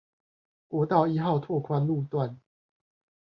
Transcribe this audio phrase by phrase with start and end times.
[0.67, 2.41] 國道一號拓寬路段